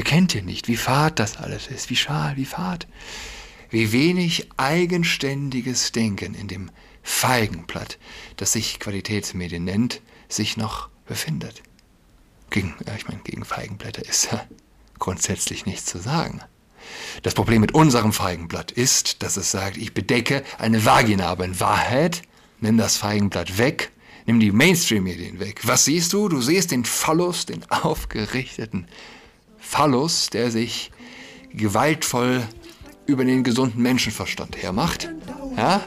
[0.00, 2.86] Erkennt ihr nicht, wie fad das alles ist, wie schal, wie fad,
[3.68, 6.70] wie wenig eigenständiges Denken in dem
[7.02, 7.98] Feigenblatt,
[8.38, 11.62] das sich Qualitätsmedien nennt, sich noch befindet.
[12.48, 14.42] Gegen, ja, ich meine, gegen Feigenblätter ist ja
[14.98, 16.40] grundsätzlich nichts zu sagen.
[17.22, 21.60] Das Problem mit unserem Feigenblatt ist, dass es sagt, ich bedecke eine Vagina, aber in
[21.60, 22.22] Wahrheit
[22.60, 23.92] nimm das Feigenblatt weg,
[24.24, 25.60] nimm die Mainstream-Medien weg.
[25.64, 26.30] Was siehst du?
[26.30, 28.88] Du siehst den Phallus, den aufgerichteten
[29.60, 30.90] Phallus, der sich
[31.52, 32.42] gewaltvoll
[33.06, 35.10] über den gesunden Menschenverstand hermacht.
[35.56, 35.82] Ja?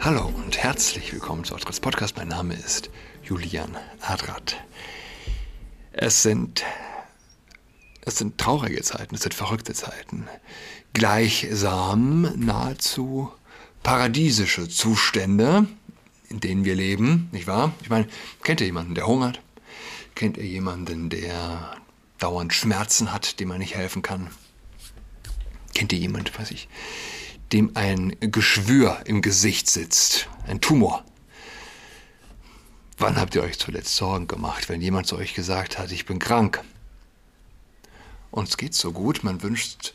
[0.00, 2.16] Hallo und herzlich willkommen zu Adrats Podcast.
[2.16, 2.90] Mein Name ist
[3.22, 4.56] Julian Adrat.
[5.92, 6.64] Es sind,
[8.04, 10.26] es sind traurige Zeiten, es sind verrückte Zeiten.
[10.92, 13.30] Gleichsam nahezu
[13.82, 15.66] paradiesische Zustände,
[16.28, 17.72] in denen wir leben, nicht wahr?
[17.82, 18.06] Ich meine,
[18.42, 19.40] kennt ihr jemanden, der hungert?
[20.14, 21.76] Kennt ihr jemanden, der
[22.18, 24.30] dauernd Schmerzen hat, dem man nicht helfen kann?
[25.74, 26.68] Kennt ihr jemanden, weiß ich,
[27.52, 31.04] dem ein Geschwür im Gesicht sitzt, ein Tumor?
[32.98, 36.18] Wann habt ihr euch zuletzt Sorgen gemacht, wenn jemand zu euch gesagt hat, ich bin
[36.18, 36.62] krank?
[38.30, 39.94] Uns geht's so gut, man wünscht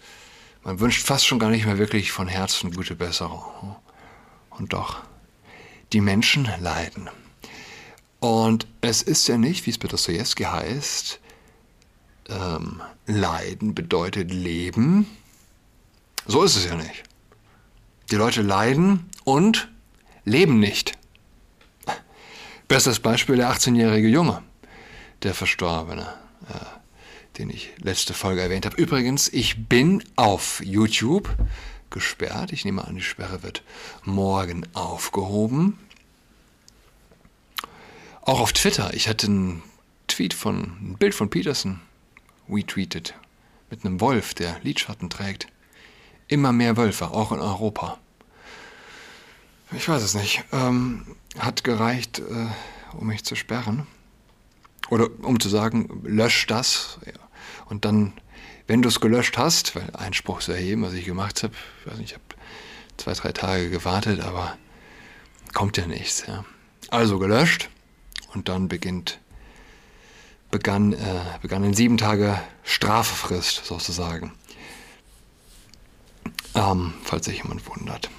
[0.65, 3.75] man wünscht fast schon gar nicht mehr wirklich von Herzen gute Besserung.
[4.49, 5.03] Und doch,
[5.93, 7.07] die Menschen leiden.
[8.19, 11.19] Und es ist ja nicht, wie es bei Dostoevsky heißt,
[12.29, 15.05] ähm, Leiden bedeutet Leben.
[16.25, 17.03] So ist es ja nicht.
[18.09, 19.69] Die Leute leiden und
[20.23, 20.93] leben nicht.
[22.67, 24.41] Bestes Beispiel der 18-jährige Junge,
[25.21, 26.11] der Verstorbene.
[26.49, 26.84] Äh,
[27.37, 28.77] den ich letzte Folge erwähnt habe.
[28.77, 31.29] Übrigens, ich bin auf YouTube
[31.89, 32.51] gesperrt.
[32.51, 33.63] Ich nehme an, die Sperre wird
[34.03, 35.79] morgen aufgehoben.
[38.21, 38.93] Auch auf Twitter.
[38.93, 39.63] Ich hatte einen
[40.07, 41.81] Tweet von, ein Bild von Peterson
[42.49, 43.13] retweetet.
[43.69, 45.47] Mit einem Wolf, der Lidschatten trägt.
[46.27, 47.99] Immer mehr Wölfe, auch in Europa.
[49.71, 50.43] Ich weiß es nicht.
[50.51, 52.47] Ähm, hat gereicht, äh,
[52.97, 53.87] um mich zu sperren.
[54.89, 56.99] Oder um zu sagen, lösch das.
[57.05, 57.24] Ja.
[57.67, 58.13] Und dann,
[58.67, 61.53] wenn du es gelöscht hast, weil Einspruch zu erheben, was ich gemacht habe,
[61.97, 62.23] nicht, ich habe
[62.97, 64.57] zwei, drei Tage gewartet, aber
[65.53, 66.25] kommt ja nichts.
[66.27, 66.45] Ja.
[66.89, 67.69] Also gelöscht
[68.33, 69.19] und dann beginnt,
[70.51, 74.33] begann, äh, begann ein sieben Tage Strafefrist sozusagen.
[76.53, 78.09] Ähm, falls sich jemand wundert.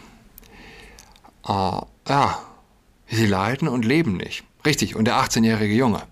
[1.46, 2.42] Äh, ja,
[3.08, 4.44] sie leiden und leben nicht.
[4.64, 6.02] Richtig, und der 18-jährige Junge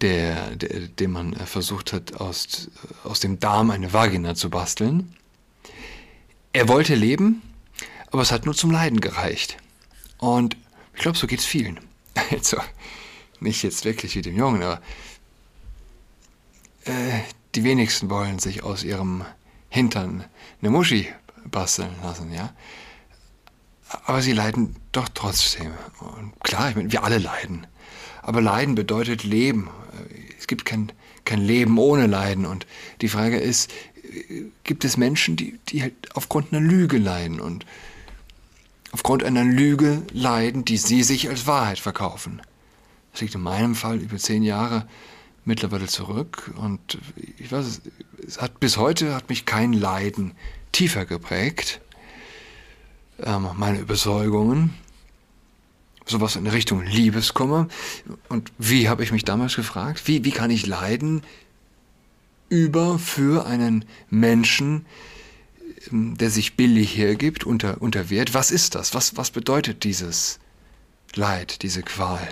[0.00, 2.70] der, der, dem man äh, versucht hat, aus,
[3.04, 5.16] aus dem Darm eine Vagina zu basteln.
[6.52, 7.42] Er wollte leben,
[8.10, 9.56] aber es hat nur zum Leiden gereicht.
[10.18, 10.56] Und
[10.94, 11.80] ich glaube, so geht es vielen.
[12.30, 12.58] Also,
[13.38, 14.82] nicht jetzt wirklich wie dem Jungen, aber
[16.84, 17.20] äh,
[17.54, 19.24] die wenigsten wollen sich aus ihrem
[19.68, 20.24] Hintern
[20.60, 21.08] eine Muschi
[21.44, 22.52] basteln lassen, ja.
[24.04, 25.72] Aber sie leiden doch trotzdem.
[26.00, 27.66] Und klar, ich meine, wir alle leiden.
[28.28, 29.70] Aber Leiden bedeutet Leben.
[30.38, 30.92] Es gibt kein,
[31.24, 32.44] kein Leben ohne Leiden.
[32.44, 32.66] Und
[33.00, 33.70] die Frage ist,
[34.64, 37.64] gibt es Menschen, die, die halt aufgrund einer Lüge leiden und
[38.92, 42.42] aufgrund einer Lüge leiden, die sie sich als Wahrheit verkaufen?
[43.12, 44.86] Das liegt in meinem Fall über zehn Jahre
[45.46, 46.98] mittlerweile zurück und
[47.38, 47.80] ich weiß,
[48.26, 50.32] es hat bis heute hat mich kein Leiden
[50.72, 51.80] tiefer geprägt.
[53.22, 54.74] Ähm, meine Überzeugungen,
[56.10, 57.68] sowas in Richtung Liebeskummer.
[58.28, 60.02] Und wie habe ich mich damals gefragt?
[60.06, 61.22] Wie, wie kann ich leiden
[62.48, 64.86] über für einen Menschen,
[65.90, 68.34] ähm, der sich billig hergibt, unter, unter Wert?
[68.34, 68.94] Was ist das?
[68.94, 70.38] Was, was bedeutet dieses
[71.14, 72.28] Leid, diese Qual?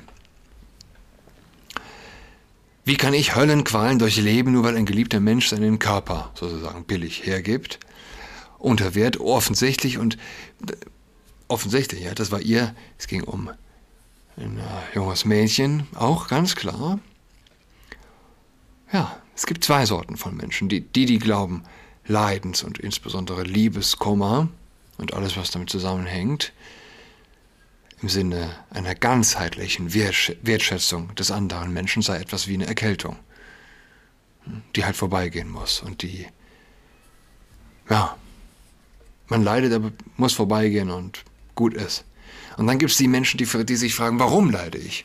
[2.85, 7.81] Wie kann ich Höllenqualen durchleben, nur weil ein geliebter Mensch seinen Körper sozusagen billig hergibt?
[8.59, 10.17] Unter Wert offensichtlich und
[10.69, 10.77] äh,
[11.49, 13.51] offensichtlich, ja, das war ihr, es ging um
[14.37, 16.99] ein äh, junges Mädchen, auch ganz klar.
[18.93, 20.69] Ja, es gibt zwei Sorten von Menschen.
[20.69, 21.65] Die, die, die glauben,
[22.07, 24.49] Leidens- und insbesondere Liebeskummer
[24.99, 26.53] und alles, was damit zusammenhängt,
[28.03, 33.17] im Sinne einer ganzheitlichen Wertschätzung des anderen Menschen sei etwas wie eine Erkältung,
[34.77, 36.27] die halt vorbeigehen muss und die,
[37.89, 38.17] ja,
[39.29, 41.25] man leidet, aber muss vorbeigehen und
[41.55, 42.05] gut ist.
[42.57, 45.05] Und dann gibt es die Menschen, die, die sich fragen, warum leide ich?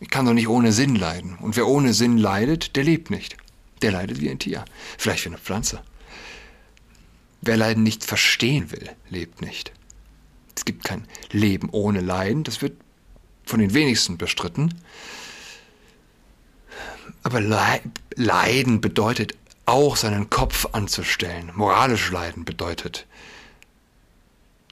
[0.00, 1.36] Ich kann doch nicht ohne Sinn leiden.
[1.36, 3.36] Und wer ohne Sinn leidet, der lebt nicht.
[3.82, 4.64] Der leidet wie ein Tier.
[4.98, 5.82] Vielleicht wie eine Pflanze.
[7.40, 9.72] Wer Leiden nicht verstehen will, lebt nicht.
[10.56, 12.44] Es gibt kein Leben ohne Leiden.
[12.44, 12.76] Das wird
[13.44, 14.74] von den wenigsten bestritten.
[17.22, 19.36] Aber Leiden bedeutet
[19.66, 21.50] auch seinen Kopf anzustellen.
[21.54, 23.06] Moralisch Leiden bedeutet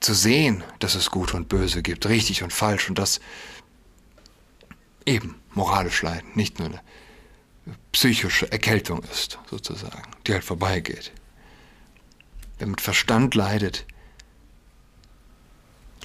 [0.02, 3.20] zu sehen, dass es Gut und Böse gibt, richtig und falsch und das
[5.06, 6.81] eben moralisch Leiden, nicht nur eine
[7.93, 11.12] psychische Erkältung ist, sozusagen, die halt vorbeigeht.
[12.58, 13.87] Wer mit Verstand leidet,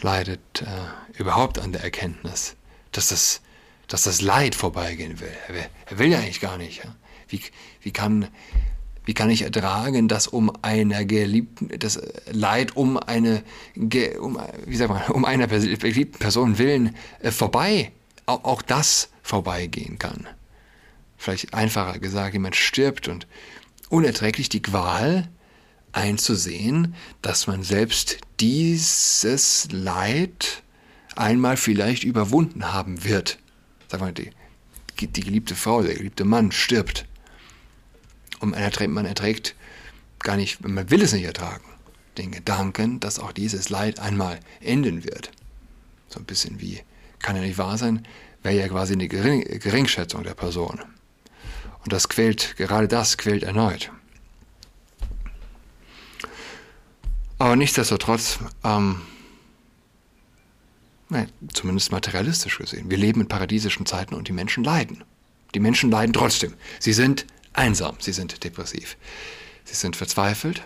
[0.01, 2.55] leidet äh, überhaupt an der Erkenntnis,
[2.91, 3.41] dass das,
[3.87, 5.35] dass das Leid vorbeigehen will.
[5.47, 6.83] Er, er will ja eigentlich gar nicht.
[6.83, 6.95] Ja?
[7.27, 7.41] Wie,
[7.81, 8.27] wie, kann,
[9.07, 11.97] wie kann ich ertragen, dass um einer geliebten, das
[12.29, 13.41] Leid um eine,
[14.19, 17.93] um, wie sagt man, um einer geliebten Person willen äh, vorbei,
[18.25, 20.27] auch, auch das vorbeigehen kann?
[21.15, 23.27] Vielleicht einfacher gesagt, jemand stirbt und
[23.87, 25.29] unerträglich die Qual
[25.93, 30.63] einzusehen, dass man selbst dieses Leid
[31.15, 33.39] einmal vielleicht überwunden haben wird.
[33.87, 34.31] Sag mal, die,
[34.99, 37.05] die geliebte Frau, der geliebte Mann stirbt.
[38.39, 39.55] Und man erträgt, man erträgt
[40.19, 41.65] gar nicht, man will es nicht ertragen,
[42.17, 45.31] den Gedanken, dass auch dieses Leid einmal enden wird.
[46.09, 46.81] So ein bisschen wie,
[47.19, 48.05] kann ja nicht wahr sein,
[48.43, 50.79] wäre ja quasi eine Gering, Geringschätzung der Person.
[51.83, 53.91] Und das quält, gerade das quält erneut.
[57.39, 59.01] Aber nichtsdestotrotz, ähm,
[61.09, 65.03] nein, zumindest materialistisch gesehen, wir leben in paradiesischen Zeiten und die Menschen leiden.
[65.53, 66.55] Die Menschen leiden trotzdem.
[66.79, 67.25] Sie sind
[67.57, 68.97] einsam, sie sind depressiv,
[69.65, 70.63] sie sind verzweifelt.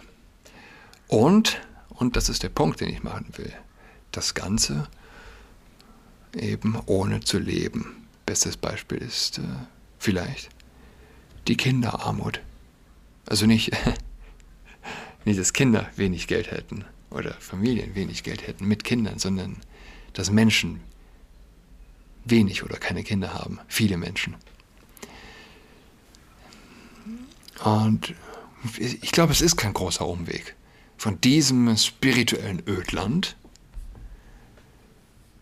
[1.08, 3.54] Und, und das ist der Punkt, den ich machen will,
[4.12, 4.88] das Ganze
[6.36, 8.08] eben ohne zu leben.
[8.26, 9.42] Bestes Beispiel ist äh,
[10.00, 10.50] vielleicht
[11.48, 12.40] die Kinderarmut.
[13.26, 13.72] Also nicht
[15.26, 19.58] nicht, dass Kinder wenig Geld hätten oder Familien wenig Geld hätten mit Kindern, sondern
[20.14, 20.82] dass Menschen
[22.26, 23.60] wenig oder keine Kinder haben.
[23.68, 24.36] Viele Menschen.
[27.64, 28.14] Und
[28.78, 30.56] ich glaube, es ist kein großer Umweg.
[30.98, 33.36] Von diesem spirituellen Ödland,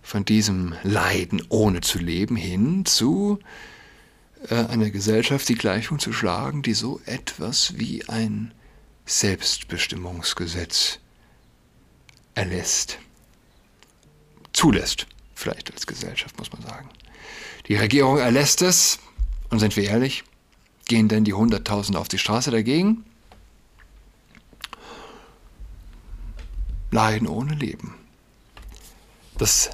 [0.01, 3.39] von diesem Leiden ohne zu leben, hin zu
[4.49, 8.53] äh, einer Gesellschaft die Gleichung zu schlagen, die so etwas wie ein
[9.05, 10.99] Selbstbestimmungsgesetz
[12.35, 12.99] erlässt,
[14.53, 16.89] zulässt, vielleicht als Gesellschaft muss man sagen.
[17.67, 18.99] Die Regierung erlässt es,
[19.49, 20.23] und sind wir ehrlich,
[20.89, 23.05] gehen denn die Hunderttausende auf die Straße dagegen?
[26.91, 27.95] Leiden ohne Leben.
[29.37, 29.69] Das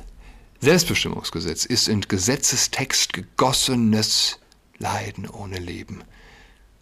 [0.60, 4.40] Selbstbestimmungsgesetz ist in Gesetzestext gegossenes
[4.78, 6.04] Leiden ohne Leben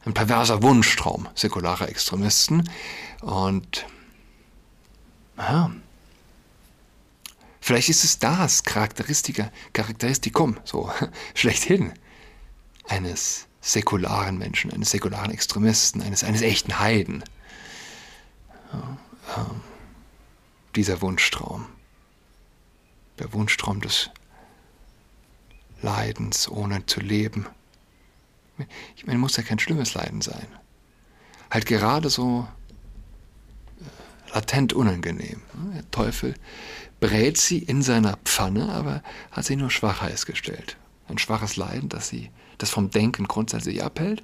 [0.05, 2.69] ein perverser Wunschtraum säkularer Extremisten.
[3.21, 3.85] Und
[5.37, 5.71] ja,
[7.61, 10.91] vielleicht ist es das Charakteristikum, so
[11.33, 11.93] schlechthin,
[12.87, 17.23] eines säkularen Menschen, eines säkularen Extremisten, eines, eines echten Heiden.
[18.73, 18.97] Ja,
[19.37, 19.51] ja,
[20.75, 21.65] dieser Wunschtraum.
[23.19, 24.09] Der Wunschtraum des
[25.81, 27.47] Leidens ohne zu leben.
[28.97, 30.47] Ich meine, muss ja kein schlimmes Leiden sein.
[31.49, 32.47] Halt gerade so
[33.79, 35.41] äh, latent unangenehm.
[35.73, 36.35] Der Teufel
[36.99, 40.75] brät sie in seiner Pfanne, aber hat sie nur schwach heiß gestellt.
[41.13, 44.23] Ein schwaches Leiden, das sie, das vom Denken grundsätzlich abhält.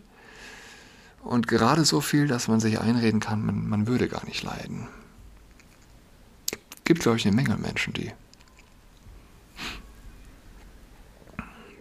[1.22, 4.88] Und gerade so viel, dass man sich einreden kann, man, man würde gar nicht leiden.
[6.86, 8.12] Gibt, glaube ich, eine Menge Menschen, die,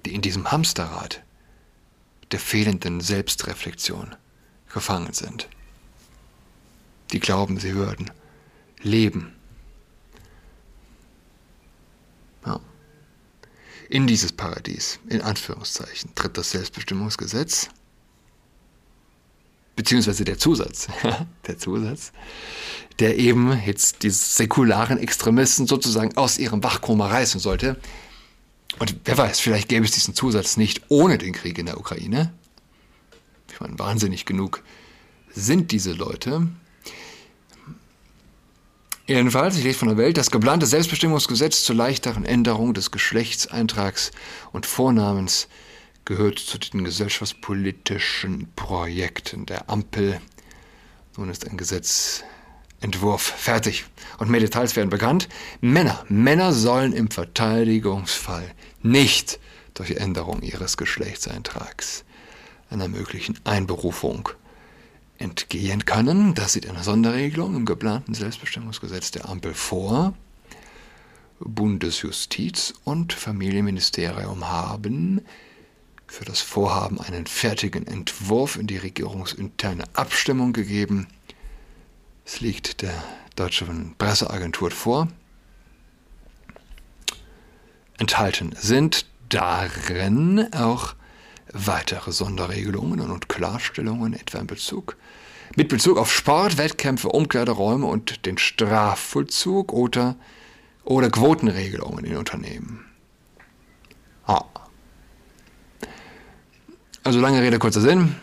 [0.05, 1.23] die in diesem Hamsterrad
[2.31, 4.15] der fehlenden Selbstreflexion
[4.71, 5.49] gefangen sind.
[7.13, 8.11] Die glauben, sie würden
[8.83, 9.38] leben.
[13.89, 17.69] In dieses Paradies, in Anführungszeichen, tritt das Selbstbestimmungsgesetz,
[19.77, 20.89] beziehungsweise der Zusatz,
[21.47, 22.13] der Zusatz,
[22.99, 27.81] der eben jetzt die säkularen Extremisten sozusagen aus ihrem Wachkoma reißen sollte,
[28.79, 32.33] und wer weiß, vielleicht gäbe es diesen Zusatz nicht ohne den Krieg in der Ukraine.
[33.51, 34.63] Ich meine, wahnsinnig genug
[35.35, 36.47] sind diese Leute.
[39.09, 44.11] Jedenfalls, ich lese von der Welt, das geplante Selbstbestimmungsgesetz zur leichteren Änderung des Geschlechtseintrags
[44.53, 45.49] und Vornamens
[46.05, 50.21] gehört zu den gesellschaftspolitischen Projekten der Ampel.
[51.17, 52.23] Nun ist ein Gesetz
[52.83, 53.87] Entwurf fertig.
[54.19, 55.31] Und mehr Details werden bekannt.
[55.63, 56.05] Männer.
[56.11, 59.41] Männer sollen im Verteidigungsfall nicht
[59.73, 62.05] durch Änderung ihres Geschlechtseintrags
[62.69, 64.29] einer möglichen Einberufung
[65.19, 66.35] entgehen können.
[66.35, 70.15] Das sieht eine Sonderregelung im geplanten Selbstbestimmungsgesetz der Ampel vor.
[71.41, 75.21] Bundesjustiz und Familienministerium haben
[76.07, 81.07] für das Vorhaben einen fertigen Entwurf in die regierungsinterne Abstimmung gegeben.
[82.25, 82.95] Es liegt der
[83.37, 85.09] deutschen Presseagentur vor.
[87.99, 90.95] Enthalten sind darin auch
[91.53, 94.97] weitere Sonderregelungen und Klarstellungen, etwa in Bezug
[95.57, 100.17] mit Bezug auf Sport, Wettkämpfe, Umkleideräume und den Strafvollzug oder,
[100.85, 102.85] oder Quotenregelungen in Unternehmen.
[104.27, 104.45] Ah.
[107.03, 108.17] Also lange Rede, kurzer Sinn.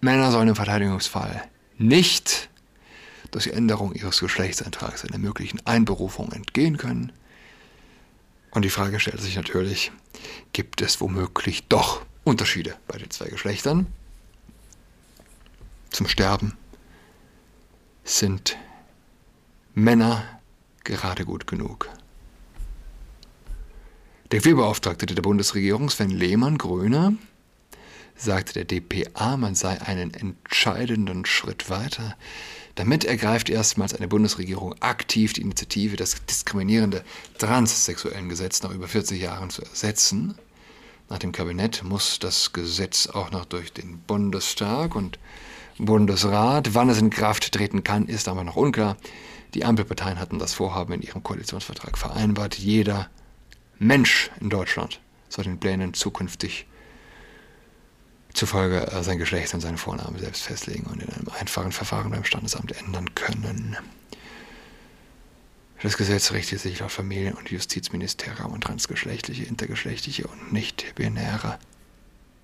[0.00, 1.44] Männer sollen im Verteidigungsfall
[1.78, 2.50] nicht
[3.30, 7.12] durch die Änderung ihres Geschlechtseintrags einer möglichen Einberufung entgehen können.
[8.54, 9.90] Und die Frage stellt sich natürlich,
[10.52, 13.88] gibt es womöglich doch Unterschiede bei den zwei Geschlechtern?
[15.90, 16.56] Zum Sterben
[18.04, 18.56] sind
[19.74, 20.40] Männer
[20.84, 21.88] gerade gut genug.
[24.30, 27.16] Der Querbeauftragte der Bundesregierung, Sven Lehmann, Grüne,
[28.16, 32.16] sagte der DPA, man sei einen entscheidenden Schritt weiter.
[32.74, 37.04] Damit ergreift erstmals eine Bundesregierung aktiv die Initiative, das diskriminierende
[37.38, 40.34] transsexuellen Gesetz nach über 40 Jahren zu ersetzen.
[41.08, 45.18] Nach dem Kabinett muss das Gesetz auch noch durch den Bundestag und
[45.78, 46.74] Bundesrat.
[46.74, 48.96] Wann es in Kraft treten kann, ist aber noch unklar.
[49.54, 52.56] Die Ampelparteien hatten das Vorhaben in ihrem Koalitionsvertrag vereinbart.
[52.56, 53.08] Jeder
[53.78, 56.66] Mensch in Deutschland soll den Plänen zukünftig
[58.34, 62.24] zufolge äh, sein Geschlecht und seine Vornamen selbst festlegen und in einem einfachen Verfahren beim
[62.24, 63.76] Standesamt ändern können.
[65.82, 71.58] Das Gesetz richtet sich laut Familien- und Justizministerium an transgeschlechtliche, intergeschlechtliche und nicht-binäre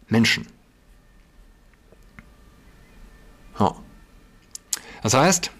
[0.09, 0.47] Menschen.
[3.59, 3.75] Oh.
[5.02, 5.50] Das heißt,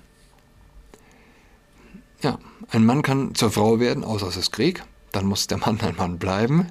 [2.22, 2.38] ja,
[2.70, 4.84] ein Mann kann zur Frau werden, außer es ist Krieg.
[5.12, 6.66] Dann muss der Mann ein Mann bleiben.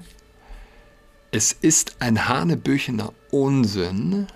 [1.32, 4.26] Es ist ein hanebüchener Unsinn.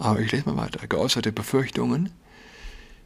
[0.00, 0.84] Aber ich lese mal weiter.
[0.88, 2.10] Geäußerte Befürchtungen,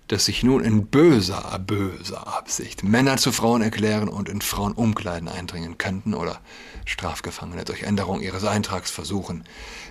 [0.08, 5.76] dass sich nun in böser, böser Absicht Männer zu Frauen erklären und in Frauenumkleiden eindringen
[5.76, 6.40] könnten oder
[6.86, 9.44] Strafgefangene durch Änderung ihres Eintrags versuchen,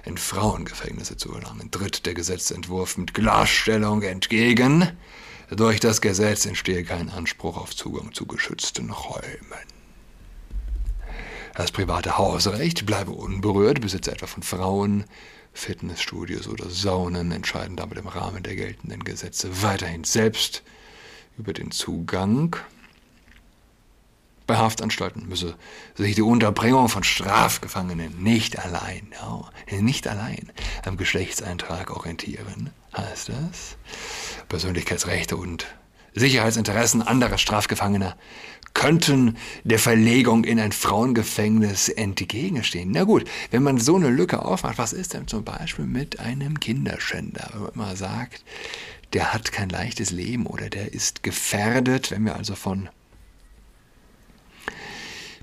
[0.04, 4.90] in Frauengefängnisse zu gelangen, tritt der Gesetzentwurf mit Klarstellung entgegen.
[5.52, 9.75] Durch das Gesetz entstehe kein Anspruch auf Zugang zu geschützten Räumen.
[11.56, 15.06] Das private Hausrecht bleibe unberührt, Besitzer etwa von Frauen,
[15.54, 20.64] Fitnessstudios oder Saunen entscheiden damit im Rahmen der geltenden Gesetze weiterhin selbst
[21.38, 22.58] über den Zugang.
[24.46, 25.56] Bei Haftanstalten müsse
[25.96, 30.52] sich die Unterbringung von Strafgefangenen nicht allein, ja, nicht allein
[30.86, 33.78] am Geschlechtseintrag orientieren, heißt es.
[34.50, 35.66] Persönlichkeitsrechte und
[36.14, 38.18] Sicherheitsinteressen anderer Strafgefangener
[38.76, 42.92] könnten der Verlegung in ein Frauengefängnis entgegenstehen.
[42.92, 46.60] Na gut, wenn man so eine Lücke aufmacht, was ist denn zum Beispiel mit einem
[46.60, 47.50] Kinderschänder?
[47.54, 48.44] Wenn man sagt,
[49.14, 52.90] der hat kein leichtes Leben oder der ist gefährdet, wenn wir also von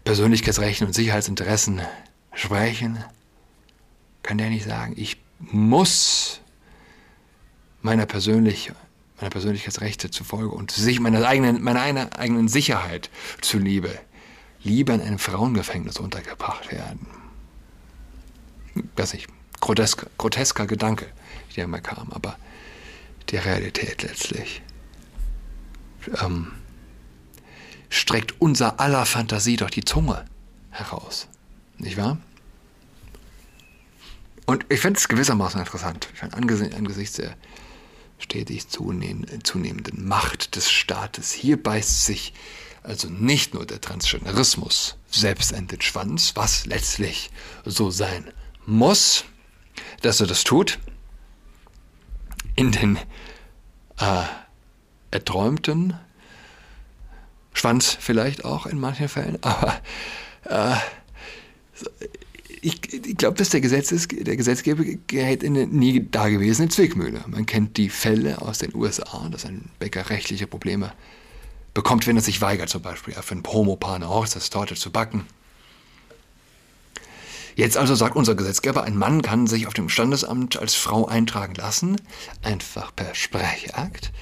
[0.05, 1.81] Persönlichkeitsrechten und Sicherheitsinteressen
[2.35, 3.03] sprechen,
[4.23, 6.41] kann der nicht sagen, ich muss
[7.81, 8.73] meiner persönlich
[9.23, 13.09] meiner Persönlichkeitsrechte zufolge und sich meiner eigenen, meiner eigenen Sicherheit
[13.41, 13.97] zuliebe
[14.65, 17.07] lieber in einem Frauengefängnis untergebracht werden.
[18.97, 19.29] Weiß nicht,
[19.61, 21.07] grotesker, grotesker Gedanke,
[21.57, 22.37] der mir kam, aber
[23.31, 24.63] die Realität letztlich
[26.21, 26.53] ähm,
[27.91, 30.25] streckt unser aller Fantasie doch die Zunge
[30.71, 31.29] heraus.
[31.79, 32.19] Nicht wahr?
[34.47, 37.37] Und ich finde es gewissermaßen interessant, angesichts der
[38.23, 41.33] stetig zunehmenden Macht des Staates.
[41.33, 42.33] Hier beißt sich
[42.83, 47.31] also nicht nur der Transgenderismus selbst in den Schwanz, was letztlich
[47.65, 48.33] so sein
[48.67, 49.25] muss,
[50.01, 50.79] dass er das tut,
[52.57, 52.97] in den
[53.99, 54.25] äh,
[55.11, 55.99] erträumten
[57.53, 59.81] Schwanz vielleicht auch in manchen Fällen, aber
[60.45, 60.77] äh,
[62.65, 67.25] ich, ich glaube, dass der, Gesetzes, der Gesetzgeber in eine nie dagewesene Zwickmühle.
[67.27, 70.93] Man kennt die Fälle aus den USA, dass ein Bäcker rechtliche Probleme
[71.75, 75.27] bekommt, wenn er sich weigert, zum Beispiel für ein Homopaar eine Hochzeitstorte zu backen.
[77.57, 81.55] Jetzt also sagt unser Gesetzgeber, ein Mann kann sich auf dem Standesamt als Frau eintragen
[81.57, 82.01] lassen,
[82.43, 84.13] einfach per Sprechakt.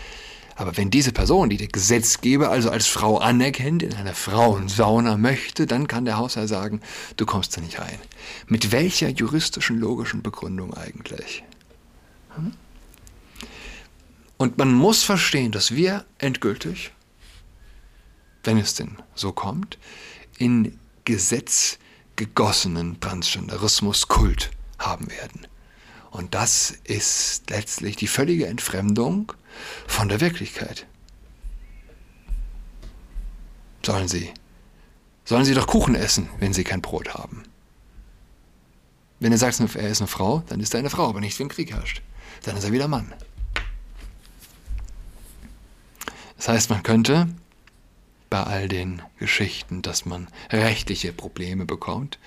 [0.60, 5.66] Aber wenn diese Person, die der Gesetzgeber also als Frau anerkennt, in einer Frauensauna möchte,
[5.66, 6.82] dann kann der Hausherr sagen,
[7.16, 7.98] du kommst da nicht rein.
[8.46, 11.44] Mit welcher juristischen, logischen Begründung eigentlich?
[12.34, 12.52] Hm?
[14.36, 16.92] Und man muss verstehen, dass wir endgültig,
[18.44, 19.78] wenn es denn so kommt,
[20.36, 21.78] in Gesetz
[22.16, 25.46] gegossenen Transgenderismus-Kult haben werden.
[26.10, 29.32] Und das ist letztlich die völlige Entfremdung
[29.86, 30.86] von der Wirklichkeit.
[33.84, 34.32] Sollen Sie,
[35.24, 37.44] sollen Sie doch Kuchen essen, wenn Sie kein Brot haben.
[39.20, 41.48] Wenn er sagt, er ist eine Frau, dann ist er eine Frau, aber nicht, wenn
[41.48, 42.02] Krieg herrscht.
[42.42, 43.12] Dann ist er wieder Mann.
[46.36, 47.28] Das heißt, man könnte
[48.30, 52.18] bei all den Geschichten, dass man rechtliche Probleme bekommt,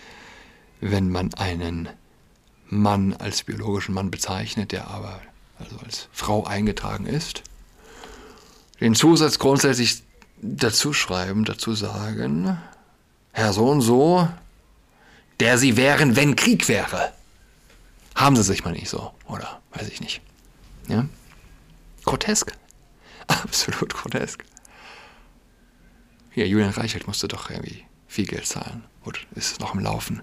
[0.82, 1.90] wenn man einen
[2.78, 5.22] Mann als biologischen Mann bezeichnet, der aber
[5.60, 7.44] also als Frau eingetragen ist,
[8.80, 10.04] den Zusatz grundsätzlich
[10.42, 12.58] dazu schreiben, dazu sagen,
[13.32, 14.28] Herr so und so,
[15.40, 17.14] der Sie wären, wenn Krieg wäre.
[18.16, 19.62] Haben Sie sich mal nicht so, oder?
[19.72, 20.22] Weiß ich nicht.
[20.88, 21.06] Ja?
[22.04, 22.54] Grotesk.
[23.28, 24.44] Absolut grotesk.
[26.32, 28.84] Hier, Julian Reichelt musste doch irgendwie viel Geld zahlen.
[29.04, 30.22] Gut, ist noch im Laufen.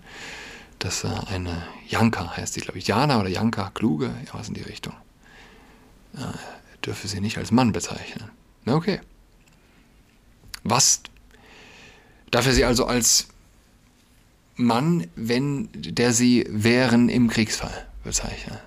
[0.81, 2.87] Dass eine Janka heißt sie, glaube ich.
[2.87, 4.95] Jana oder Janka, Kluge, ja, was in die Richtung.
[6.15, 6.21] Äh,
[6.85, 8.31] dürfe sie nicht als Mann bezeichnen.
[8.65, 9.01] Na, okay.
[10.65, 11.03] Was
[12.31, 13.29] darf er sie also als
[14.57, 18.59] Mann, wenn der sie wären im Kriegsfall bezeichnen?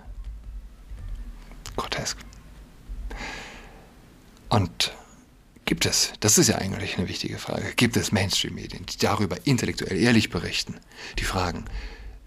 [1.76, 2.20] Grotesk.
[4.50, 4.94] Und
[5.66, 9.98] gibt es, das ist ja eigentlich eine wichtige Frage, gibt es Mainstream-Medien, die darüber intellektuell
[9.98, 10.76] ehrlich berichten,
[11.18, 11.66] die fragen,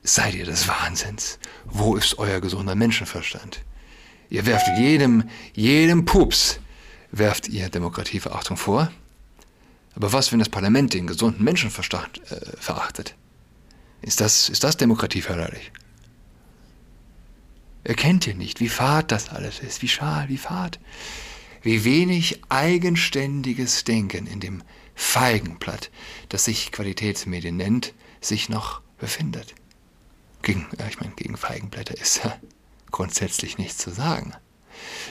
[0.08, 1.38] seid ihr des Wahnsinns?
[1.64, 3.62] Wo ist euer gesunder Menschenverstand?
[4.28, 6.60] Ihr werft jedem, jedem Pups,
[7.12, 8.90] werft ihr Demokratieverachtung vor.
[9.94, 13.14] Aber was, wenn das Parlament den gesunden Menschenverstand äh, verachtet?
[14.02, 15.72] Ist das, ist das demokratieförderlich?
[17.84, 20.78] Erkennt ihr nicht, wie fad das alles ist, wie schal, wie fad?
[21.66, 24.62] wie wenig eigenständiges Denken in dem
[24.94, 25.90] Feigenblatt,
[26.28, 29.56] das sich Qualitätsmedien nennt, sich noch befindet.
[30.46, 32.38] Gegen, ich meine, gegen Feigenblätter ist ja
[32.92, 34.32] grundsätzlich nichts zu sagen.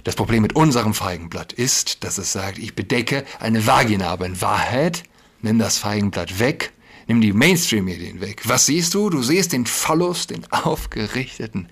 [0.05, 4.39] Das Problem mit unserem Feigenblatt ist, dass es sagt, ich bedecke eine Vagina, aber in
[4.39, 5.03] Wahrheit
[5.41, 6.71] nimm das Feigenblatt weg,
[7.07, 8.43] nimm die Mainstream-Medien weg.
[8.45, 9.09] Was siehst du?
[9.09, 11.67] Du siehst den Phallus, den aufgerichteten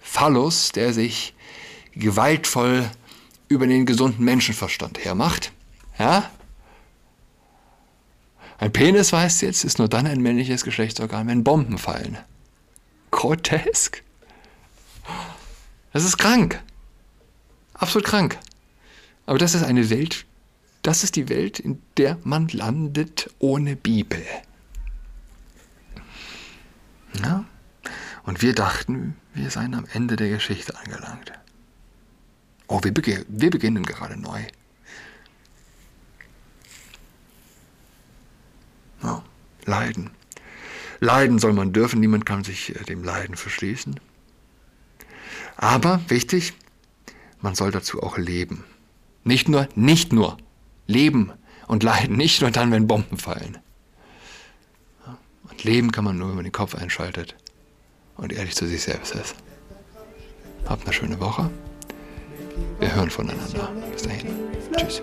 [0.00, 1.34] Phallus, der sich
[1.94, 2.90] gewaltvoll
[3.48, 5.52] über den gesunden Menschenverstand hermacht.
[5.98, 6.30] Ja?
[8.56, 12.16] Ein Penis, weißt du jetzt, ist nur dann ein männliches Geschlechtsorgan, wenn Bomben fallen.
[13.16, 14.02] Grotesk.
[15.94, 16.62] Das ist krank.
[17.72, 18.38] Absolut krank.
[19.24, 20.26] Aber das ist eine Welt,
[20.82, 24.22] das ist die Welt, in der man landet ohne Bibel.
[27.24, 27.46] Ja?
[28.24, 31.32] Und wir dachten, wir seien am Ende der Geschichte angelangt.
[32.66, 34.42] Oh, wir, beg wir beginnen gerade neu.
[39.02, 39.22] Oh,
[39.64, 40.10] Leiden.
[41.00, 43.98] Leiden soll man dürfen, niemand kann sich äh, dem Leiden verschließen.
[45.56, 46.54] Aber wichtig,
[47.40, 48.64] man soll dazu auch leben.
[49.24, 50.36] Nicht nur, nicht nur
[50.86, 51.32] leben
[51.66, 53.58] und leiden, nicht nur dann, wenn Bomben fallen.
[55.48, 57.34] Und leben kann man nur, wenn man den Kopf einschaltet
[58.16, 59.34] und ehrlich zu sich selbst ist.
[60.66, 61.50] Habt eine schöne Woche.
[62.80, 63.70] Wir hören voneinander.
[63.92, 64.28] Bis dahin.
[64.76, 65.02] Tschüss.